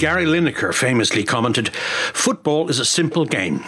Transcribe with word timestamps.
Gary 0.00 0.24
Lineker 0.24 0.72
famously 0.72 1.22
commented 1.22 1.68
Football 2.14 2.70
is 2.70 2.78
a 2.78 2.86
simple 2.86 3.26
game. 3.26 3.62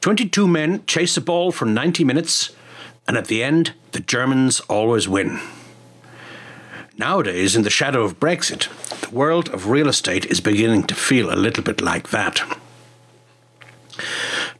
22 0.00 0.46
men 0.46 0.86
chase 0.86 1.16
a 1.16 1.20
ball 1.20 1.50
for 1.50 1.64
90 1.64 2.04
minutes, 2.04 2.54
and 3.08 3.16
at 3.16 3.26
the 3.26 3.42
end, 3.42 3.72
the 3.90 3.98
Germans 3.98 4.60
always 4.68 5.08
win. 5.08 5.40
Nowadays, 6.96 7.56
in 7.56 7.62
the 7.62 7.68
shadow 7.68 8.04
of 8.04 8.20
Brexit, 8.20 8.68
the 9.00 9.12
world 9.12 9.48
of 9.48 9.68
real 9.68 9.88
estate 9.88 10.24
is 10.26 10.40
beginning 10.40 10.84
to 10.84 10.94
feel 10.94 11.32
a 11.32 11.34
little 11.34 11.64
bit 11.64 11.80
like 11.80 12.10
that. 12.10 12.44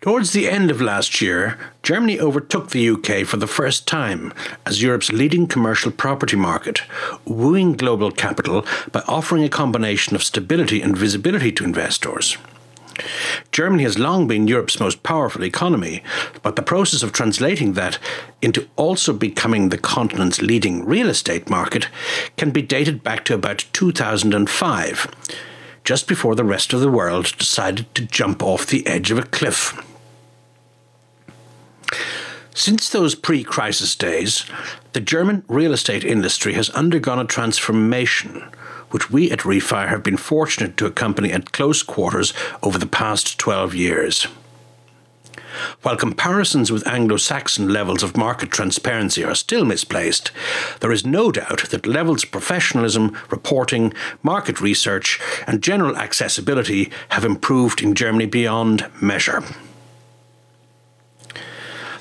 Towards 0.06 0.30
the 0.30 0.48
end 0.48 0.70
of 0.70 0.80
last 0.80 1.20
year, 1.20 1.58
Germany 1.82 2.20
overtook 2.20 2.70
the 2.70 2.90
UK 2.90 3.26
for 3.26 3.38
the 3.38 3.48
first 3.48 3.88
time 3.88 4.32
as 4.64 4.80
Europe's 4.80 5.10
leading 5.10 5.48
commercial 5.48 5.90
property 5.90 6.36
market, 6.36 6.82
wooing 7.24 7.72
global 7.72 8.12
capital 8.12 8.64
by 8.92 9.00
offering 9.08 9.42
a 9.42 9.48
combination 9.48 10.14
of 10.14 10.22
stability 10.22 10.80
and 10.80 10.96
visibility 10.96 11.50
to 11.50 11.64
investors. 11.64 12.36
Germany 13.50 13.82
has 13.82 13.98
long 13.98 14.28
been 14.28 14.46
Europe's 14.46 14.78
most 14.78 15.02
powerful 15.02 15.42
economy, 15.42 16.04
but 16.40 16.54
the 16.54 16.62
process 16.62 17.02
of 17.02 17.12
translating 17.12 17.72
that 17.72 17.98
into 18.40 18.68
also 18.76 19.12
becoming 19.12 19.70
the 19.70 19.76
continent's 19.76 20.40
leading 20.40 20.84
real 20.84 21.08
estate 21.08 21.50
market 21.50 21.88
can 22.36 22.52
be 22.52 22.62
dated 22.62 23.02
back 23.02 23.24
to 23.24 23.34
about 23.34 23.64
2005, 23.72 25.08
just 25.82 26.06
before 26.06 26.36
the 26.36 26.44
rest 26.44 26.72
of 26.72 26.78
the 26.78 26.92
world 26.92 27.36
decided 27.38 27.92
to 27.96 28.06
jump 28.06 28.40
off 28.40 28.66
the 28.66 28.86
edge 28.86 29.10
of 29.10 29.18
a 29.18 29.22
cliff. 29.24 29.76
Since 32.56 32.88
those 32.88 33.14
pre 33.14 33.44
crisis 33.44 33.94
days, 33.94 34.46
the 34.94 35.00
German 35.02 35.44
real 35.46 35.74
estate 35.74 36.04
industry 36.04 36.54
has 36.54 36.70
undergone 36.70 37.18
a 37.18 37.26
transformation, 37.26 38.48
which 38.88 39.10
we 39.10 39.30
at 39.30 39.40
ReFi 39.40 39.88
have 39.88 40.02
been 40.02 40.16
fortunate 40.16 40.78
to 40.78 40.86
accompany 40.86 41.30
at 41.32 41.52
close 41.52 41.82
quarters 41.82 42.32
over 42.62 42.78
the 42.78 42.86
past 42.86 43.38
12 43.38 43.74
years. 43.74 44.26
While 45.82 45.98
comparisons 45.98 46.72
with 46.72 46.86
Anglo 46.86 47.18
Saxon 47.18 47.68
levels 47.68 48.02
of 48.02 48.16
market 48.16 48.50
transparency 48.50 49.22
are 49.22 49.34
still 49.34 49.66
misplaced, 49.66 50.30
there 50.80 50.92
is 50.92 51.04
no 51.04 51.30
doubt 51.30 51.68
that 51.68 51.84
levels 51.86 52.24
of 52.24 52.30
professionalism, 52.30 53.14
reporting, 53.28 53.92
market 54.22 54.62
research, 54.62 55.20
and 55.46 55.62
general 55.62 55.94
accessibility 55.98 56.90
have 57.10 57.26
improved 57.26 57.82
in 57.82 57.94
Germany 57.94 58.24
beyond 58.24 58.86
measure. 58.98 59.44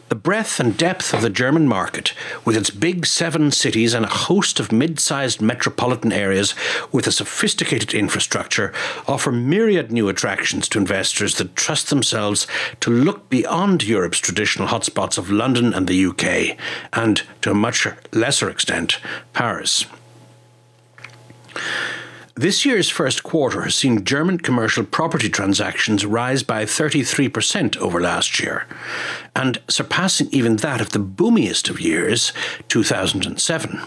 The 0.07 0.15
breadth 0.15 0.59
and 0.59 0.77
depth 0.77 1.15
of 1.15 1.23
the 1.23 1.31
German 1.31 1.67
market, 1.67 2.13
with 2.45 2.55
its 2.55 2.69
big 2.69 3.07
seven 3.07 3.49
cities 3.49 3.95
and 3.95 4.05
a 4.05 4.09
host 4.09 4.59
of 4.59 4.71
mid 4.71 4.99
sized 4.99 5.41
metropolitan 5.41 6.13
areas 6.13 6.53
with 6.91 7.07
a 7.07 7.11
sophisticated 7.11 7.91
infrastructure, 7.95 8.71
offer 9.07 9.31
myriad 9.31 9.91
new 9.91 10.07
attractions 10.07 10.69
to 10.69 10.77
investors 10.77 11.35
that 11.35 11.55
trust 11.55 11.89
themselves 11.89 12.45
to 12.81 12.91
look 12.91 13.29
beyond 13.29 13.83
Europe's 13.83 14.19
traditional 14.19 14.67
hotspots 14.67 15.17
of 15.17 15.31
London 15.31 15.73
and 15.73 15.87
the 15.87 16.05
UK, 16.05 16.55
and, 16.93 17.23
to 17.41 17.49
a 17.49 17.55
much 17.55 17.87
lesser 18.13 18.47
extent, 18.47 18.99
Paris. 19.33 19.85
This 22.37 22.65
year's 22.65 22.89
first 22.89 23.23
quarter 23.23 23.61
has 23.61 23.75
seen 23.75 24.03
German 24.03 24.39
commercial 24.39 24.83
property 24.83 25.29
transactions 25.29 26.05
rise 26.05 26.43
by 26.43 26.65
33% 26.65 27.77
over 27.77 28.01
last 28.01 28.41
year, 28.41 28.67
and 29.33 29.61
surpassing 29.69 30.27
even 30.31 30.57
that 30.57 30.81
of 30.81 30.89
the 30.89 30.99
boomiest 30.99 31.69
of 31.69 31.79
years, 31.79 32.33
2007. 32.67 33.79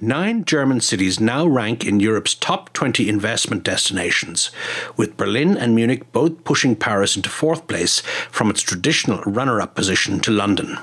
Nine 0.00 0.44
German 0.44 0.80
cities 0.80 1.20
now 1.20 1.46
rank 1.46 1.86
in 1.86 2.00
Europe's 2.00 2.34
top 2.34 2.72
20 2.72 3.08
investment 3.08 3.62
destinations, 3.62 4.50
with 4.96 5.16
Berlin 5.16 5.56
and 5.56 5.72
Munich 5.72 6.10
both 6.10 6.42
pushing 6.42 6.74
Paris 6.74 7.14
into 7.14 7.30
fourth 7.30 7.68
place 7.68 8.00
from 8.32 8.50
its 8.50 8.60
traditional 8.60 9.22
runner 9.22 9.60
up 9.60 9.76
position 9.76 10.18
to 10.18 10.32
London. 10.32 10.78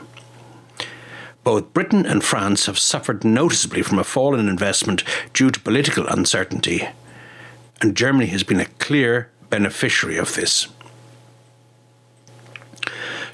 Both 1.48 1.74
Britain 1.74 2.06
and 2.06 2.26
France 2.26 2.66
have 2.66 2.78
suffered 2.78 3.24
noticeably 3.24 3.82
from 3.82 4.00
a 4.00 4.04
fall 4.04 4.36
in 4.36 4.50
investment 4.50 5.06
due 5.32 5.50
to 5.50 5.62
political 5.62 6.06
uncertainty, 6.06 6.90
and 7.82 7.96
Germany 7.96 8.26
has 8.26 8.44
been 8.44 8.60
a 8.60 8.66
clear 8.66 9.30
beneficiary 9.50 10.18
of 10.18 10.36
this. 10.36 10.68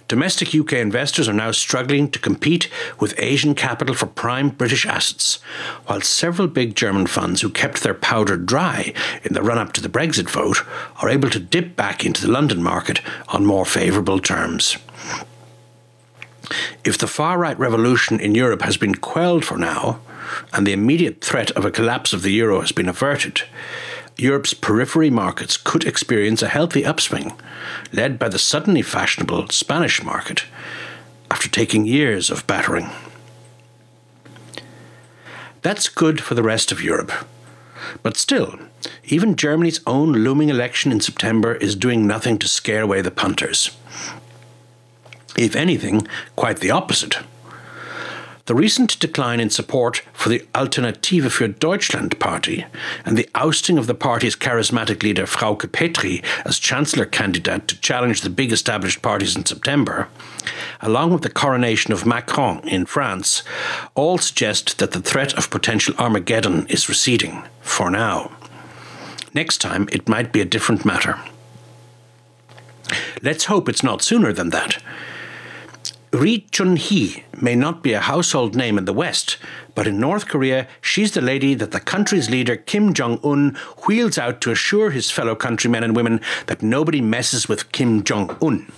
Domestic 0.08 0.54
UK 0.54 0.74
investors 0.74 1.28
are 1.28 1.34
now 1.34 1.50
struggling 1.50 2.08
to 2.12 2.20
compete 2.20 2.70
with 3.00 3.16
Asian 3.18 3.56
capital 3.56 3.96
for 3.96 4.06
prime 4.06 4.50
British 4.50 4.86
assets, 4.86 5.40
while 5.88 6.02
several 6.02 6.48
big 6.48 6.76
German 6.76 7.08
funds 7.08 7.42
who 7.42 7.50
kept 7.50 7.82
their 7.82 7.96
powder 7.96 8.38
dry 8.38 8.94
in 9.24 9.34
the 9.34 9.42
run 9.42 9.58
up 9.58 9.74
to 9.74 9.82
the 9.82 9.90
Brexit 9.90 10.30
vote 10.30 10.64
are 10.98 11.10
able 11.10 11.32
to 11.32 11.40
dip 11.40 11.76
back 11.76 12.06
into 12.06 12.22
the 12.22 12.32
London 12.32 12.62
market 12.62 13.02
on 13.30 13.44
more 13.44 13.66
favourable 13.66 14.20
terms. 14.20 14.78
If 16.86 16.98
the 16.98 17.08
far 17.08 17.38
right 17.38 17.58
revolution 17.58 18.20
in 18.20 18.36
Europe 18.36 18.62
has 18.64 18.76
been 18.76 18.96
quelled 18.96 19.46
for 19.46 19.58
now, 19.58 20.00
and 20.52 20.68
the 20.68 20.74
immediate 20.74 21.22
threat 21.22 21.52
of 21.52 21.64
a 21.64 21.72
collapse 21.72 22.12
of 22.12 22.24
the 22.24 22.32
euro 22.32 22.60
has 22.60 22.74
been 22.74 22.90
averted, 22.90 23.44
Europe's 24.18 24.54
periphery 24.54 25.10
markets 25.10 25.56
could 25.58 25.86
experience 25.86 26.42
a 26.42 26.50
healthy 26.50 26.86
upswing, 26.86 27.34
led 27.94 28.20
by 28.20 28.28
the 28.28 28.38
suddenly 28.38 28.82
fashionable 28.82 29.48
Spanish 29.50 30.04
market, 30.04 30.44
after 31.32 31.50
taking 31.50 31.86
years 31.86 32.30
of 32.30 32.46
battering. 32.46 32.90
That's 35.62 35.88
good 35.88 36.22
for 36.22 36.36
the 36.36 36.44
rest 36.44 36.72
of 36.72 36.84
Europe. 36.84 37.12
But 38.02 38.18
still, 38.18 38.60
even 39.06 39.38
Germany's 39.38 39.80
own 39.88 40.12
looming 40.12 40.50
election 40.50 40.92
in 40.92 41.00
September 41.00 41.56
is 41.56 41.76
doing 41.76 42.06
nothing 42.06 42.38
to 42.40 42.48
scare 42.48 42.82
away 42.82 43.02
the 43.02 43.12
punters. 43.12 43.72
If 45.38 45.56
anything, 45.56 46.08
quite 46.36 46.60
the 46.60 46.72
opposite. 46.72 47.18
The 48.46 48.56
recent 48.56 49.00
decline 49.00 49.40
in 49.40 49.50
support 49.50 50.04
for 50.12 50.28
the 50.28 50.46
Alternative 50.54 51.24
für 51.32 51.48
Deutschland 51.48 52.20
party 52.20 52.66
and 53.06 53.18
the 53.18 53.30
ousting 53.34 53.78
of 53.78 53.88
the 53.88 53.96
party's 53.96 54.36
charismatic 54.36 55.02
leader 55.02 55.26
Frauke 55.26 55.66
Petry 55.68 56.22
as 56.46 56.60
chancellor 56.60 57.06
candidate 57.06 57.70
to 57.70 57.80
challenge 57.80 58.20
the 58.20 58.30
big 58.30 58.52
established 58.52 59.02
parties 59.02 59.38
in 59.38 59.46
September, 59.46 60.10
along 60.82 61.14
with 61.14 61.22
the 61.22 61.30
coronation 61.30 61.94
of 61.94 62.06
Macron 62.06 62.68
in 62.68 62.86
France, 62.86 63.44
all 63.96 64.18
suggest 64.18 64.78
that 64.80 64.92
the 64.92 65.00
threat 65.00 65.34
of 65.36 65.50
potential 65.50 65.96
Armageddon 65.98 66.68
is 66.68 66.90
receding, 66.90 67.44
for 67.62 67.90
now. 67.90 68.30
Next 69.34 69.60
time, 69.60 69.88
it 69.94 70.10
might 70.10 70.34
be 70.34 70.42
a 70.42 70.46
different 70.46 70.84
matter. 70.84 71.18
Let's 73.22 73.46
hope 73.46 73.70
it's 73.70 73.84
not 73.84 74.02
sooner 74.02 74.34
than 74.34 74.50
that. 74.50 74.84
Ri 76.14 76.46
Chun 76.52 76.76
Hee 76.76 77.24
may 77.42 77.56
not 77.56 77.82
be 77.82 77.94
a 77.94 78.00
household 78.00 78.56
name 78.56 78.78
in 78.78 78.86
the 78.86 78.94
West, 78.94 79.38
but 79.76 79.88
in 79.88 80.00
North 80.00 80.28
Korea, 80.28 80.68
she's 80.82 81.12
the 81.12 81.22
lady 81.22 81.54
that 81.56 81.72
the 81.72 81.80
country's 81.80 82.30
leader 82.30 82.56
Kim 82.56 82.94
Jong 82.94 83.20
un 83.24 83.58
wheels 83.88 84.18
out 84.18 84.42
to 84.42 84.52
assure 84.52 84.92
his 84.92 85.12
fellow 85.12 85.36
countrymen 85.36 85.84
and 85.84 85.96
women 85.96 86.22
that 86.48 86.62
nobody 86.62 87.02
messes 87.02 87.48
with 87.48 87.72
Kim 87.72 88.04
Jong 88.04 88.38
un. 88.42 88.72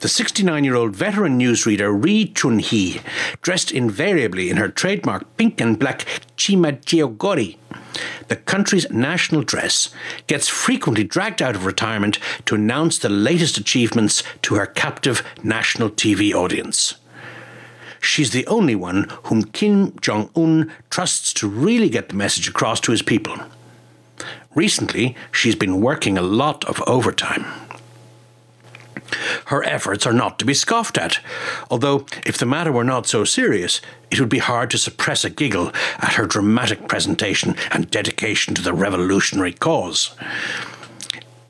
The 0.00 0.08
69 0.08 0.64
year 0.64 0.74
old 0.74 0.94
veteran 0.94 1.38
newsreader 1.38 1.92
Ri 2.02 2.26
Chun 2.26 2.58
Hee, 2.58 3.00
dressed 3.42 3.72
invariably 3.72 4.50
in 4.50 4.56
her 4.58 4.68
trademark 4.68 5.36
pink 5.36 5.60
and 5.60 5.78
black 5.78 6.06
chima 6.36 6.78
jeogori, 6.82 7.56
the 8.28 8.36
country's 8.36 8.90
national 8.90 9.42
dress, 9.42 9.90
gets 10.26 10.48
frequently 10.48 11.04
dragged 11.04 11.40
out 11.40 11.56
of 11.56 11.64
retirement 11.64 12.18
to 12.44 12.54
announce 12.54 12.98
the 12.98 13.08
latest 13.08 13.56
achievements 13.56 14.22
to 14.42 14.56
her 14.56 14.66
captive 14.66 15.22
national 15.42 15.90
TV 15.90 16.34
audience. 16.34 16.96
She's 18.06 18.30
the 18.30 18.46
only 18.46 18.76
one 18.76 19.08
whom 19.24 19.42
Kim 19.42 19.98
Jong 20.00 20.30
un 20.36 20.72
trusts 20.90 21.32
to 21.34 21.48
really 21.48 21.90
get 21.90 22.08
the 22.08 22.14
message 22.14 22.48
across 22.48 22.80
to 22.80 22.92
his 22.92 23.02
people. 23.02 23.36
Recently, 24.54 25.16
she's 25.32 25.56
been 25.56 25.80
working 25.80 26.16
a 26.16 26.22
lot 26.22 26.64
of 26.66 26.80
overtime. 26.86 27.44
Her 29.46 29.62
efforts 29.64 30.06
are 30.06 30.12
not 30.12 30.38
to 30.38 30.44
be 30.44 30.54
scoffed 30.54 30.96
at, 30.96 31.18
although, 31.68 32.06
if 32.24 32.38
the 32.38 32.46
matter 32.46 32.72
were 32.72 32.84
not 32.84 33.06
so 33.06 33.24
serious, 33.24 33.80
it 34.10 34.20
would 34.20 34.28
be 34.28 34.38
hard 34.38 34.70
to 34.70 34.78
suppress 34.78 35.24
a 35.24 35.30
giggle 35.30 35.72
at 35.98 36.14
her 36.14 36.26
dramatic 36.26 36.88
presentation 36.88 37.56
and 37.72 37.90
dedication 37.90 38.54
to 38.54 38.62
the 38.62 38.72
revolutionary 38.72 39.52
cause. 39.52 40.14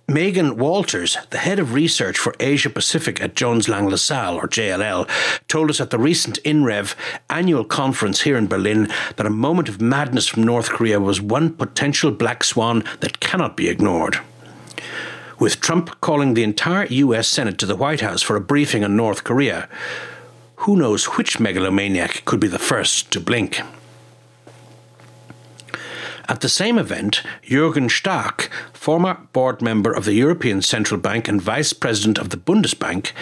Megan 0.09 0.57
Walters, 0.57 1.17
the 1.31 1.39
head 1.39 1.59
of 1.59 1.75
research 1.75 2.17
for 2.17 2.33
Asia 2.39 2.71
Pacific 2.71 3.21
at 3.21 3.35
Jones 3.35 3.69
Lang 3.69 3.89
LaSalle, 3.89 4.37
or 4.37 4.47
JLL, 4.47 5.09
told 5.49 5.69
us 5.69 5.81
at 5.81 5.91
the 5.91 5.99
recent 5.99 6.39
INREV 6.45 6.95
annual 7.29 7.65
conference 7.65 8.21
here 8.21 8.37
in 8.37 8.47
Berlin 8.47 8.89
that 9.17 9.27
a 9.27 9.31
moment 9.31 9.69
of 9.69 9.81
madness 9.81 10.29
from 10.29 10.45
North 10.45 10.71
Korea 10.71 11.01
was 11.01 11.21
one 11.21 11.53
potential 11.53 12.13
black 12.13 12.45
swan 12.45 12.85
that 13.01 13.19
cannot 13.19 13.57
be 13.57 13.69
ignored 13.69 14.21
with 15.39 15.61
Trump 15.61 16.01
calling 16.01 16.35
the 16.35 16.45
entire 16.45 16.87
US 16.87 17.29
Senate 17.29 17.59
to 17.59 17.67
the 17.67 17.77
White 17.77 18.01
House 18.01 18.23
for 18.23 18.37
a 18.37 18.41
briefing 18.41 18.85
on 18.85 18.97
North 18.97 19.25
Korea. 19.25 19.69
Who 20.57 20.77
knows 20.77 21.17
which 21.17 21.41
megalomaniac 21.41 22.25
could 22.25 22.41
be 22.41 22.49
the 22.49 22.59
first 22.59 23.11
to 23.13 23.21
blink? 23.21 23.61
At 26.29 26.41
the 26.41 26.49
same 26.49 26.77
event, 26.77 27.23
Jürgen 27.45 27.89
Stark, 27.89 28.51
former 28.73 29.15
board 29.33 29.63
member 29.63 29.93
of 29.93 30.05
the 30.05 30.15
European 30.15 30.61
Central 30.61 31.01
Bank 31.01 31.29
and 31.29 31.41
vice 31.41 31.73
president 31.73 32.19
of 32.19 32.31
the 32.31 32.37
Bundesbank, 32.37 33.13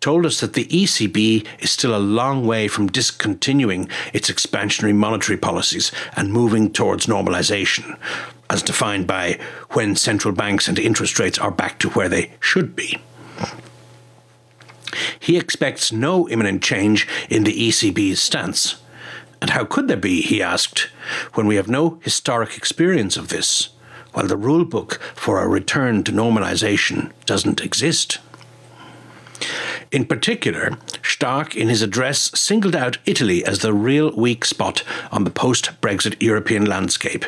told 0.00 0.24
us 0.24 0.38
that 0.40 0.52
the 0.52 0.66
ECB 0.66 1.44
is 1.58 1.72
still 1.72 1.94
a 1.94 1.98
long 1.98 2.46
way 2.46 2.68
from 2.68 2.86
discontinuing 2.86 3.88
its 4.12 4.30
expansionary 4.30 4.94
monetary 4.94 5.36
policies 5.36 5.90
and 6.14 6.32
moving 6.32 6.72
towards 6.72 7.06
normalization, 7.06 7.98
as 8.48 8.62
defined 8.62 9.08
by 9.08 9.40
when 9.70 9.96
central 9.96 10.32
banks 10.32 10.68
and 10.68 10.78
interest 10.78 11.18
rates 11.18 11.38
are 11.38 11.50
back 11.50 11.80
to 11.80 11.90
where 11.90 12.08
they 12.08 12.30
should 12.38 12.76
be. 12.76 12.98
He 15.18 15.36
expects 15.36 15.90
no 15.90 16.28
imminent 16.28 16.62
change 16.62 17.08
in 17.28 17.42
the 17.42 17.68
ECB's 17.68 18.20
stance. 18.20 18.81
And 19.42 19.50
how 19.50 19.64
could 19.64 19.88
there 19.88 19.96
be, 19.96 20.22
he 20.22 20.40
asked, 20.40 20.88
when 21.34 21.48
we 21.48 21.56
have 21.56 21.66
no 21.66 21.98
historic 22.04 22.56
experience 22.56 23.16
of 23.16 23.26
this, 23.26 23.70
while 24.12 24.28
the 24.28 24.36
rule 24.36 24.64
book 24.64 25.00
for 25.16 25.42
a 25.42 25.48
return 25.48 26.04
to 26.04 26.12
normalization 26.12 27.10
doesn't 27.26 27.60
exist? 27.60 28.18
In 29.90 30.04
particular, 30.04 30.78
Stark, 31.02 31.56
in 31.56 31.68
his 31.68 31.82
address, 31.82 32.30
singled 32.38 32.76
out 32.76 32.98
Italy 33.04 33.44
as 33.44 33.58
the 33.58 33.74
real 33.74 34.14
weak 34.14 34.44
spot 34.44 34.84
on 35.10 35.24
the 35.24 35.30
post 35.30 35.70
Brexit 35.80 36.22
European 36.22 36.64
landscape, 36.64 37.24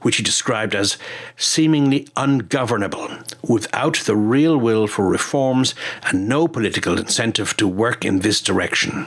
which 0.00 0.16
he 0.16 0.22
described 0.22 0.74
as 0.74 0.96
seemingly 1.36 2.08
ungovernable, 2.16 3.10
without 3.46 3.98
the 4.06 4.16
real 4.16 4.56
will 4.56 4.86
for 4.86 5.06
reforms 5.06 5.74
and 6.04 6.26
no 6.26 6.48
political 6.48 6.98
incentive 6.98 7.54
to 7.58 7.68
work 7.68 8.06
in 8.06 8.20
this 8.20 8.40
direction. 8.40 9.06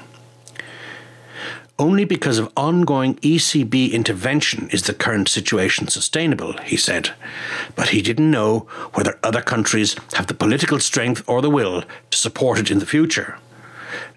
Only 1.82 2.06
because 2.06 2.38
of 2.38 2.54
ongoing 2.56 3.16
ECB 3.16 3.92
intervention 3.92 4.70
is 4.70 4.84
the 4.84 4.94
current 4.94 5.28
situation 5.28 5.88
sustainable, 5.88 6.54
he 6.60 6.78
said. 6.78 7.10
But 7.76 7.90
he 7.90 8.04
didn't 8.04 8.30
know 8.30 8.68
whether 8.94 9.18
other 9.24 9.42
countries 9.42 9.96
have 10.14 10.28
the 10.28 10.36
political 10.36 10.80
strength 10.80 11.24
or 11.26 11.42
the 11.42 11.50
will 11.50 11.82
to 12.12 12.18
support 12.20 12.60
it 12.60 12.70
in 12.70 12.78
the 12.78 12.86
future. 12.86 13.40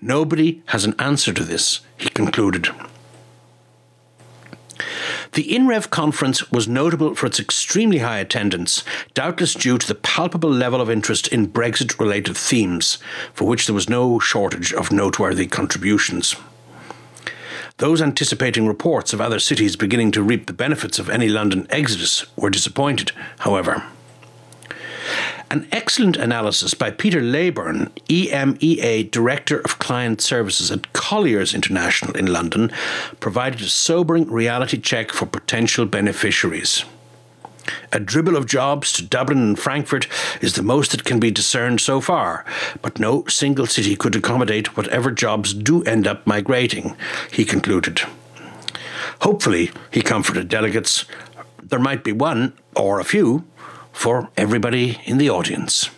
Nobody 0.02 0.62
has 0.66 0.84
an 0.84 0.94
answer 0.99 1.32
to 1.32 1.43
this, 1.43 1.81
he 1.96 2.11
concluded. 2.11 2.69
The 5.32 5.49
INREV 5.49 5.88
conference 5.88 6.52
was 6.52 6.69
notable 6.69 7.14
for 7.14 7.25
its 7.25 7.40
extremely 7.40 8.00
high 8.00 8.19
attendance, 8.19 8.84
doubtless 9.14 9.55
due 9.55 9.78
to 9.78 9.88
the 9.88 9.94
palpable 9.94 10.50
level 10.50 10.82
of 10.82 10.90
interest 10.90 11.28
in 11.28 11.49
Brexit 11.49 11.99
related 11.99 12.37
themes, 12.37 12.99
for 13.32 13.49
which 13.49 13.64
there 13.64 13.75
was 13.75 13.88
no 13.88 14.19
shortage 14.19 14.75
of 14.75 14.93
noteworthy 14.93 15.46
contributions. 15.46 16.37
Those 17.78 18.00
anticipating 18.00 18.68
reports 18.68 19.12
of 19.12 19.20
other 19.20 19.40
cities 19.40 19.74
beginning 19.74 20.12
to 20.12 20.22
reap 20.22 20.46
the 20.46 20.52
benefits 20.52 21.00
of 21.00 21.10
any 21.10 21.28
London 21.28 21.66
exodus 21.70 22.24
were 22.36 22.50
disappointed, 22.50 23.10
however. 23.40 23.82
An 25.50 25.66
excellent 25.72 26.16
analysis 26.16 26.72
by 26.72 26.92
Peter 26.92 27.20
Leyburn, 27.20 27.90
EMEA 28.08 29.10
Director 29.10 29.58
of 29.58 29.80
Client 29.80 30.20
Services 30.20 30.70
at 30.70 30.92
Colliers 30.92 31.52
International 31.52 32.16
in 32.16 32.26
London, 32.26 32.70
provided 33.18 33.60
a 33.60 33.68
sobering 33.68 34.30
reality 34.30 34.78
check 34.78 35.10
for 35.10 35.26
potential 35.26 35.84
beneficiaries. 35.84 36.84
A 37.93 38.00
dribble 38.00 38.37
of 38.37 38.46
jobs 38.46 38.93
to 38.93 39.05
Dublin 39.05 39.38
and 39.38 39.58
Frankfurt 39.58 40.06
is 40.40 40.55
the 40.55 40.62
most 40.62 40.90
that 40.90 41.05
can 41.05 41.20
be 41.20 41.31
discerned 41.31 41.81
so 41.81 42.00
far, 42.00 42.44
but 42.82 42.99
no 42.99 43.25
single 43.26 43.66
city 43.66 43.96
could 43.96 44.16
accommodate 44.16 44.76
whatever 44.76 45.11
jobs 45.11 45.55
do 45.55 45.82
end 45.84 46.06
up 46.06 46.26
migrating, 46.26 46.96
he 47.31 47.44
concluded. 47.44 48.02
Hopefully, 49.20 49.70
he 49.90 50.02
comforted 50.02 50.49
delegates, 50.49 51.05
there 51.62 51.78
might 51.78 52.05
be 52.05 52.12
one 52.12 52.52
or 52.76 53.00
a 53.00 53.05
few 53.05 53.44
for 53.93 54.28
everybody 54.37 55.00
in 55.05 55.19
the 55.19 55.31
audience. 55.31 55.88